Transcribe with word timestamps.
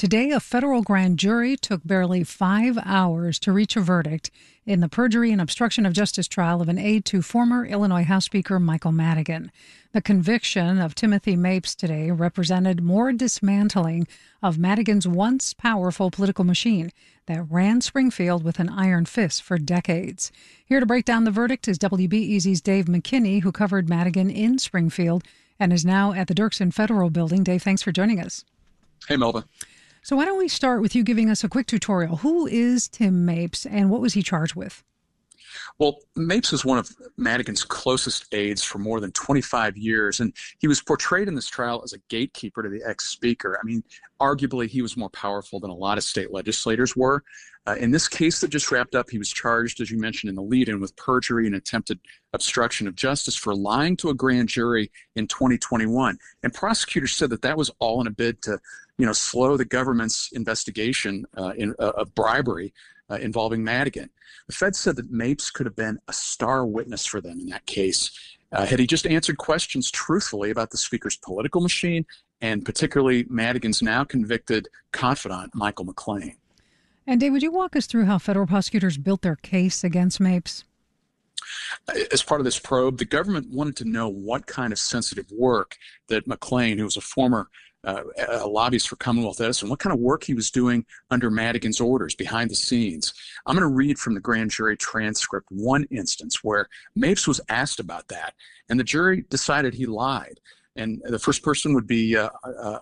Today, 0.00 0.30
a 0.30 0.40
federal 0.40 0.80
grand 0.80 1.18
jury 1.18 1.58
took 1.58 1.86
barely 1.86 2.24
five 2.24 2.78
hours 2.86 3.38
to 3.40 3.52
reach 3.52 3.76
a 3.76 3.82
verdict 3.82 4.30
in 4.64 4.80
the 4.80 4.88
perjury 4.88 5.30
and 5.30 5.42
obstruction 5.42 5.84
of 5.84 5.92
justice 5.92 6.26
trial 6.26 6.62
of 6.62 6.70
an 6.70 6.78
aide 6.78 7.04
to 7.04 7.20
former 7.20 7.66
Illinois 7.66 8.04
House 8.04 8.24
Speaker 8.24 8.58
Michael 8.58 8.92
Madigan. 8.92 9.52
The 9.92 10.00
conviction 10.00 10.78
of 10.78 10.94
Timothy 10.94 11.36
Mapes 11.36 11.74
today 11.74 12.10
represented 12.10 12.82
more 12.82 13.12
dismantling 13.12 14.08
of 14.42 14.58
Madigan's 14.58 15.06
once 15.06 15.52
powerful 15.52 16.10
political 16.10 16.46
machine 16.46 16.92
that 17.26 17.42
ran 17.50 17.82
Springfield 17.82 18.42
with 18.42 18.58
an 18.58 18.70
iron 18.70 19.04
fist 19.04 19.42
for 19.42 19.58
decades. 19.58 20.32
Here 20.64 20.80
to 20.80 20.86
break 20.86 21.04
down 21.04 21.24
the 21.24 21.30
verdict 21.30 21.68
is 21.68 21.78
WBEZ's 21.78 22.62
Dave 22.62 22.86
McKinney, 22.86 23.42
who 23.42 23.52
covered 23.52 23.90
Madigan 23.90 24.30
in 24.30 24.58
Springfield 24.58 25.24
and 25.58 25.74
is 25.74 25.84
now 25.84 26.14
at 26.14 26.26
the 26.26 26.34
Dirksen 26.34 26.72
Federal 26.72 27.10
Building. 27.10 27.44
Dave, 27.44 27.62
thanks 27.62 27.82
for 27.82 27.92
joining 27.92 28.18
us. 28.18 28.46
Hey, 29.06 29.18
Melba. 29.18 29.44
So, 30.02 30.16
why 30.16 30.24
don't 30.24 30.38
we 30.38 30.48
start 30.48 30.80
with 30.80 30.94
you 30.94 31.04
giving 31.04 31.28
us 31.28 31.44
a 31.44 31.48
quick 31.48 31.66
tutorial? 31.66 32.18
Who 32.18 32.46
is 32.46 32.88
Tim 32.88 33.26
Mapes 33.26 33.66
and 33.66 33.90
what 33.90 34.00
was 34.00 34.14
he 34.14 34.22
charged 34.22 34.54
with? 34.54 34.82
Well, 35.80 35.96
Mapes 36.14 36.52
is 36.52 36.62
one 36.62 36.76
of 36.76 36.94
Madigan's 37.16 37.64
closest 37.64 38.26
aides 38.34 38.62
for 38.62 38.78
more 38.78 39.00
than 39.00 39.12
25 39.12 39.78
years, 39.78 40.20
and 40.20 40.34
he 40.58 40.68
was 40.68 40.82
portrayed 40.82 41.26
in 41.26 41.34
this 41.34 41.48
trial 41.48 41.80
as 41.82 41.94
a 41.94 41.98
gatekeeper 42.10 42.62
to 42.62 42.68
the 42.68 42.82
ex 42.86 43.06
speaker. 43.06 43.58
I 43.58 43.64
mean, 43.64 43.82
arguably, 44.20 44.68
he 44.68 44.82
was 44.82 44.98
more 44.98 45.08
powerful 45.08 45.58
than 45.58 45.70
a 45.70 45.74
lot 45.74 45.96
of 45.96 46.04
state 46.04 46.30
legislators 46.32 46.94
were. 46.94 47.24
Uh, 47.66 47.76
in 47.78 47.92
this 47.92 48.08
case 48.08 48.40
that 48.40 48.48
just 48.48 48.70
wrapped 48.70 48.94
up, 48.94 49.08
he 49.08 49.16
was 49.16 49.30
charged, 49.30 49.80
as 49.80 49.90
you 49.90 49.98
mentioned 49.98 50.28
in 50.28 50.34
the 50.36 50.42
lead 50.42 50.68
in, 50.68 50.80
with 50.80 50.94
perjury 50.96 51.46
and 51.46 51.54
attempted 51.54 51.98
obstruction 52.34 52.86
of 52.86 52.94
justice 52.94 53.34
for 53.34 53.54
lying 53.54 53.96
to 53.96 54.10
a 54.10 54.14
grand 54.14 54.50
jury 54.50 54.90
in 55.16 55.26
2021. 55.28 56.18
And 56.42 56.52
prosecutors 56.52 57.16
said 57.16 57.30
that 57.30 57.40
that 57.40 57.56
was 57.56 57.70
all 57.78 58.02
in 58.02 58.06
a 58.06 58.10
bid 58.10 58.42
to, 58.42 58.58
you 58.98 59.06
know, 59.06 59.14
slow 59.14 59.56
the 59.56 59.64
government's 59.64 60.30
investigation 60.32 61.24
uh, 61.38 61.52
in, 61.56 61.74
uh, 61.78 61.92
of 61.96 62.14
bribery 62.14 62.74
uh, 63.10 63.16
involving 63.16 63.64
Madigan. 63.64 64.10
The 64.46 64.54
Fed 64.54 64.76
said 64.76 64.96
that 64.96 65.10
Mapes 65.10 65.50
could 65.50 65.66
have 65.66 65.76
been 65.76 65.98
a 66.08 66.12
star 66.12 66.66
witness 66.66 67.06
for 67.06 67.20
them 67.20 67.40
in 67.40 67.46
that 67.46 67.66
case. 67.66 68.10
Uh, 68.52 68.66
had 68.66 68.78
he 68.78 68.86
just 68.86 69.06
answered 69.06 69.38
questions 69.38 69.90
truthfully 69.90 70.50
about 70.50 70.70
the 70.70 70.78
speaker's 70.78 71.16
political 71.16 71.60
machine 71.60 72.04
and 72.40 72.64
particularly 72.64 73.26
Madigan's 73.28 73.82
now 73.82 74.04
convicted 74.04 74.68
confidant, 74.92 75.54
Michael 75.54 75.86
McClain. 75.86 76.36
And 77.06 77.20
Dave, 77.20 77.32
would 77.32 77.42
you 77.42 77.52
walk 77.52 77.76
us 77.76 77.86
through 77.86 78.04
how 78.04 78.18
federal 78.18 78.46
prosecutors 78.46 78.96
built 78.96 79.22
their 79.22 79.36
case 79.36 79.84
against 79.84 80.20
Mapes? 80.20 80.64
As 82.12 82.22
part 82.22 82.40
of 82.40 82.44
this 82.44 82.58
probe, 82.58 82.98
the 82.98 83.04
government 83.04 83.50
wanted 83.50 83.76
to 83.76 83.84
know 83.84 84.08
what 84.08 84.46
kind 84.46 84.72
of 84.72 84.78
sensitive 84.78 85.26
work 85.32 85.76
that 86.08 86.28
McClain, 86.28 86.78
who 86.78 86.84
was 86.84 86.96
a 86.96 87.00
former 87.00 87.48
uh, 87.84 88.02
a 88.40 88.46
lobbyist 88.46 88.88
for 88.88 88.96
Commonwealth 88.96 89.40
Edison, 89.40 89.68
what 89.68 89.78
kind 89.78 89.92
of 89.92 90.00
work 90.00 90.24
he 90.24 90.34
was 90.34 90.50
doing 90.50 90.84
under 91.10 91.30
Madigan's 91.30 91.80
orders 91.80 92.14
behind 92.14 92.50
the 92.50 92.54
scenes. 92.54 93.14
I'm 93.46 93.56
going 93.56 93.68
to 93.68 93.74
read 93.74 93.98
from 93.98 94.14
the 94.14 94.20
grand 94.20 94.50
jury 94.50 94.76
transcript 94.76 95.46
one 95.50 95.84
instance 95.90 96.44
where 96.44 96.68
Mapes 96.94 97.26
was 97.26 97.40
asked 97.48 97.80
about 97.80 98.08
that, 98.08 98.34
and 98.68 98.78
the 98.78 98.84
jury 98.84 99.24
decided 99.30 99.74
he 99.74 99.86
lied. 99.86 100.40
And 100.76 101.02
the 101.04 101.18
first 101.18 101.42
person 101.42 101.74
would 101.74 101.86
be 101.86 102.16
uh, 102.16 102.30
uh, 102.44 102.78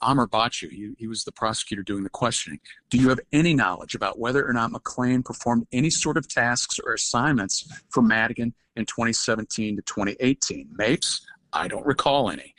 uh, 0.00 0.26
Bhachu. 0.26 0.70
He, 0.70 0.92
he 0.98 1.06
was 1.06 1.22
the 1.24 1.32
prosecutor 1.32 1.82
doing 1.82 2.02
the 2.02 2.10
questioning. 2.10 2.58
Do 2.88 2.98
you 2.98 3.10
have 3.10 3.20
any 3.32 3.54
knowledge 3.54 3.94
about 3.94 4.18
whether 4.18 4.46
or 4.48 4.54
not 4.54 4.72
McClain 4.72 5.22
performed 5.24 5.66
any 5.70 5.90
sort 5.90 6.16
of 6.16 6.26
tasks 6.28 6.80
or 6.84 6.94
assignments 6.94 7.70
for 7.90 8.02
Madigan 8.02 8.54
in 8.76 8.86
2017 8.86 9.76
to 9.76 9.82
2018? 9.82 10.68
Mapes, 10.72 11.26
I 11.52 11.68
don't 11.68 11.86
recall 11.86 12.30
any. 12.30 12.54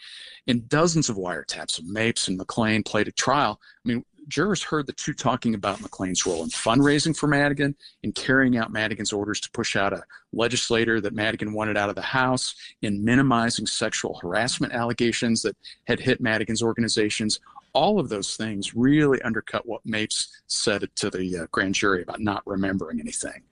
In 0.48 0.64
dozens 0.68 1.10
of 1.10 1.18
wiretaps 1.18 1.78
of 1.78 1.86
Mapes 1.86 2.30
and 2.30 2.40
McClain 2.40 2.86
played 2.86 3.10
at 3.10 3.18
trial, 3.18 3.60
I 3.86 3.88
mean, 3.88 4.06
jurors 4.30 4.64
heard 4.64 4.88
the 4.88 4.94
two 4.94 5.14
talking 5.14 5.56
about 5.56 5.80
McClain's 5.80 6.26
role 6.26 6.42
in 6.42 6.50
fundraising 6.50 7.16
for 7.16 7.28
Madigan, 7.28 7.76
in 8.04 8.14
carrying 8.14 8.58
out 8.58 8.72
Madigan's 8.72 9.12
orders 9.12 9.42
to 9.42 9.52
push 9.52 9.76
out 9.76 9.92
a 9.92 10.04
legislator 10.32 11.02
that 11.02 11.14
Madigan 11.14 11.54
wanted 11.54 11.76
out 11.76 11.90
of 11.90 11.96
the 11.96 12.02
House, 12.02 12.56
in 12.82 13.04
minimizing 13.04 13.68
sexual 13.68 14.18
harassment 14.22 14.74
allegations 14.74 15.42
that 15.42 15.58
had 15.86 16.00
hit 16.00 16.22
Madigan's 16.22 16.64
organizations. 16.64 17.42
All 17.74 18.00
of 18.00 18.08
those 18.08 18.38
things 18.38 18.74
really 18.74 19.22
undercut 19.24 19.68
what 19.68 19.86
Mapes 19.86 20.30
said 20.48 20.88
to 20.96 21.10
the 21.10 21.40
uh, 21.40 21.48
grand 21.52 21.76
jury 21.76 22.04
about 22.04 22.22
not 22.22 22.42
remembering 22.46 23.02
anything. 23.02 23.44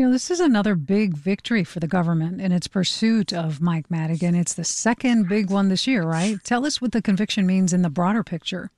You 0.00 0.06
know, 0.06 0.12
this 0.12 0.30
is 0.30 0.40
another 0.40 0.76
big 0.76 1.14
victory 1.14 1.62
for 1.62 1.78
the 1.78 1.86
government 1.86 2.40
in 2.40 2.52
its 2.52 2.66
pursuit 2.66 3.34
of 3.34 3.60
Mike 3.60 3.90
Madigan. 3.90 4.34
It's 4.34 4.54
the 4.54 4.64
second 4.64 5.28
big 5.28 5.50
one 5.50 5.68
this 5.68 5.86
year, 5.86 6.04
right? 6.04 6.42
Tell 6.42 6.64
us 6.64 6.80
what 6.80 6.92
the 6.92 7.02
conviction 7.02 7.46
means 7.46 7.74
in 7.74 7.82
the 7.82 7.90
broader 7.90 8.24
picture. 8.24 8.70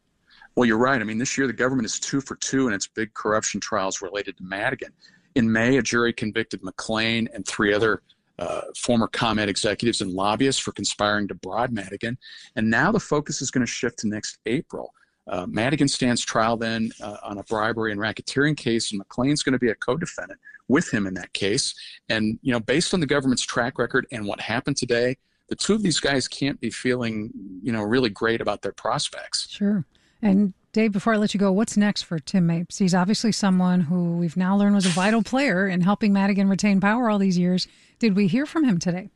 Well, 0.56 0.66
you're 0.66 0.78
right. 0.78 1.00
I 1.00 1.04
mean, 1.04 1.18
this 1.18 1.38
year 1.38 1.46
the 1.46 1.52
government 1.52 1.86
is 1.86 2.00
two 2.00 2.20
for 2.20 2.34
two 2.34 2.66
in 2.66 2.74
its 2.74 2.88
big 2.88 3.14
corruption 3.14 3.60
trials 3.60 4.02
related 4.02 4.36
to 4.38 4.42
Madigan. 4.42 4.90
In 5.36 5.52
May, 5.52 5.76
a 5.76 5.82
jury 5.82 6.12
convicted 6.12 6.60
McClain 6.62 7.28
and 7.32 7.46
three 7.46 7.72
other 7.72 8.02
uh, 8.40 8.62
former 8.76 9.06
ComEd 9.06 9.48
executives 9.48 10.00
and 10.00 10.10
lobbyists 10.10 10.60
for 10.60 10.72
conspiring 10.72 11.28
to 11.28 11.36
bribe 11.36 11.70
Madigan. 11.70 12.18
And 12.56 12.68
now 12.68 12.90
the 12.90 12.98
focus 12.98 13.40
is 13.40 13.52
going 13.52 13.64
to 13.64 13.72
shift 13.72 14.00
to 14.00 14.08
next 14.08 14.38
April. 14.46 14.92
Uh, 15.28 15.46
Madigan 15.48 15.86
stands 15.86 16.24
trial 16.24 16.56
then 16.56 16.90
uh, 17.00 17.18
on 17.22 17.38
a 17.38 17.44
bribery 17.44 17.92
and 17.92 18.00
racketeering 18.00 18.56
case, 18.56 18.90
and 18.90 19.00
McClain's 19.00 19.44
going 19.44 19.52
to 19.52 19.58
be 19.60 19.68
a 19.68 19.74
co-defendant 19.76 20.40
with 20.72 20.92
him 20.92 21.06
in 21.06 21.14
that 21.14 21.32
case. 21.34 21.74
And 22.08 22.38
you 22.42 22.50
know, 22.50 22.58
based 22.58 22.94
on 22.94 23.00
the 23.00 23.06
government's 23.06 23.44
track 23.44 23.78
record 23.78 24.06
and 24.10 24.26
what 24.26 24.40
happened 24.40 24.76
today, 24.76 25.18
the 25.48 25.56
two 25.56 25.74
of 25.74 25.82
these 25.82 26.00
guys 26.00 26.26
can't 26.26 26.58
be 26.60 26.70
feeling 26.70 27.30
you 27.62 27.72
know 27.72 27.82
really 27.82 28.10
great 28.10 28.40
about 28.40 28.62
their 28.62 28.72
prospects. 28.72 29.48
Sure. 29.50 29.84
And 30.22 30.54
Dave, 30.72 30.92
before 30.92 31.12
I 31.12 31.16
let 31.18 31.34
you 31.34 31.40
go, 31.40 31.52
what's 31.52 31.76
next 31.76 32.02
for 32.02 32.18
Tim 32.18 32.46
Mapes? 32.46 32.78
He's 32.78 32.94
obviously 32.94 33.32
someone 33.32 33.82
who 33.82 34.16
we've 34.16 34.36
now 34.36 34.56
learned 34.56 34.74
was 34.74 34.86
a 34.86 34.90
vital 34.90 35.22
player 35.22 35.68
in 35.68 35.82
helping 35.82 36.12
Madigan 36.12 36.48
retain 36.48 36.80
power 36.80 37.10
all 37.10 37.18
these 37.18 37.36
years. 37.36 37.68
Did 37.98 38.16
we 38.16 38.26
hear 38.26 38.46
from 38.46 38.64
him 38.64 38.78
today? 38.78 39.10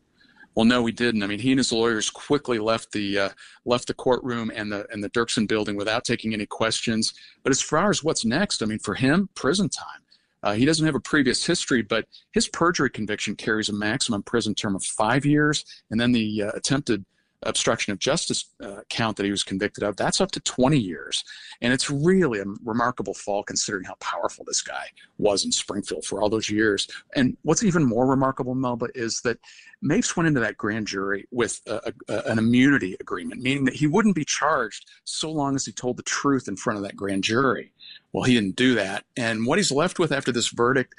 Well, 0.57 0.65
no, 0.65 0.83
we 0.83 0.93
didn't. 0.93 1.23
I 1.23 1.27
mean, 1.27 1.39
he 1.39 1.53
and 1.53 1.59
his 1.59 1.71
lawyers 1.71 2.09
quickly 2.09 2.59
left 2.59 2.93
the 2.93 3.19
uh, 3.19 3.29
left 3.67 3.89
the 3.89 3.95
courtroom 3.95 4.51
and 4.55 4.73
the 4.73 4.87
and 4.91 5.05
the 5.05 5.11
Dirksen 5.11 5.47
building 5.47 5.77
without 5.77 6.05
taking 6.05 6.33
any 6.33 6.47
questions. 6.47 7.13
But 7.43 7.51
as 7.51 7.61
far 7.61 7.91
as 7.91 8.03
what's 8.03 8.25
next, 8.25 8.63
I 8.63 8.67
mean, 8.67 8.79
for 8.79 8.95
him, 8.95 9.29
prison 9.35 9.69
time. 9.69 10.01
Uh, 10.47 10.53
he 10.53 10.65
doesn't 10.65 10.87
have 10.87 10.95
a 10.95 11.01
previous 11.01 11.45
history, 11.45 11.83
but 11.83 12.07
his 12.31 12.47
perjury 12.47 12.89
conviction 12.89 13.35
carries 13.35 13.69
a 13.69 13.73
maximum 13.73 14.23
prison 14.23 14.55
term 14.55 14.77
of 14.77 14.85
five 14.85 15.27
years, 15.27 15.65
and 15.91 16.01
then 16.01 16.13
the 16.13 16.45
uh, 16.45 16.51
attempted 16.55 17.05
obstruction 17.43 17.93
of 17.93 17.99
justice 17.99 18.53
uh, 18.63 18.81
count 18.89 19.17
that 19.17 19.25
he 19.25 19.31
was 19.33 19.43
convicted 19.43 19.83
of, 19.83 19.97
that's 19.97 20.21
up 20.21 20.31
to 20.31 20.41
20 20.41 20.79
years. 20.79 21.25
And 21.61 21.73
it's 21.73 21.91
really 21.91 22.39
a 22.39 22.45
remarkable 22.65 23.13
fall 23.13 23.43
considering 23.43 23.85
how 23.85 23.95
powerful 23.97 24.45
this 24.47 24.63
guy 24.63 24.87
was 25.19 25.45
in 25.45 25.53
Springfield 25.53 26.05
for 26.05 26.23
all 26.23 26.29
those 26.29 26.49
years. 26.49 26.87
And 27.17 27.37
what's 27.43 27.65
even 27.65 27.85
more 27.85 28.07
remarkable, 28.07 28.55
Melba, 28.55 28.89
is 28.95 29.21
that 29.23 29.39
Mapes 29.83 30.17
went 30.17 30.29
into 30.29 30.41
that 30.41 30.57
grand 30.57 30.87
jury 30.87 31.27
with 31.31 31.61
a, 31.67 31.93
a, 32.09 32.23
an 32.31 32.39
immunity 32.39 32.97
agreement, 33.01 33.43
meaning 33.43 33.65
that 33.65 33.75
he 33.75 33.87
wouldn't 33.87 34.15
be 34.15 34.25
charged 34.25 34.89
so 35.05 35.31
long 35.31 35.55
as 35.55 35.67
he 35.67 35.73
told 35.73 35.97
the 35.97 36.03
truth 36.05 36.49
in 36.49 36.57
front 36.57 36.79
of 36.79 36.83
that 36.85 36.97
grand 36.97 37.25
jury. 37.25 37.73
Well, 38.17 38.25
he 38.25 38.33
didn't 38.33 38.57
do 38.57 38.77
that. 38.77 39.05
And 39.19 39.45
what 39.45 39.59
he's 39.59 39.71
left 39.71 39.99
with 39.99 40.11
after 40.11 40.33
this 40.33 40.49
verdict, 40.49 40.95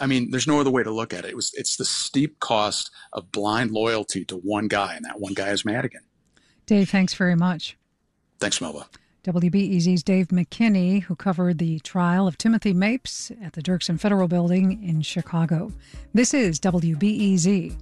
I 0.00 0.06
mean, 0.06 0.30
there's 0.30 0.46
no 0.46 0.58
other 0.58 0.70
way 0.70 0.82
to 0.82 0.90
look 0.90 1.12
at 1.12 1.26
it. 1.26 1.28
It 1.28 1.36
was 1.36 1.52
it's 1.52 1.76
the 1.76 1.84
steep 1.84 2.40
cost 2.40 2.90
of 3.12 3.30
blind 3.30 3.72
loyalty 3.72 4.24
to 4.24 4.38
one 4.38 4.68
guy, 4.68 4.94
and 4.96 5.04
that 5.04 5.20
one 5.20 5.34
guy 5.34 5.50
is 5.50 5.66
Madigan. 5.66 6.00
Dave, 6.64 6.88
thanks 6.88 7.12
very 7.12 7.34
much. 7.34 7.76
Thanks, 8.40 8.58
Melba. 8.62 8.86
WBEZ's 9.22 10.02
Dave 10.02 10.28
McKinney, 10.28 11.02
who 11.02 11.14
covered 11.14 11.58
the 11.58 11.78
trial 11.80 12.26
of 12.26 12.38
Timothy 12.38 12.72
Mapes 12.72 13.30
at 13.42 13.52
the 13.52 13.60
Dirksen 13.60 14.00
Federal 14.00 14.26
Building 14.26 14.82
in 14.82 15.02
Chicago. 15.02 15.70
This 16.14 16.32
is 16.32 16.58
WBEZ. 16.58 17.76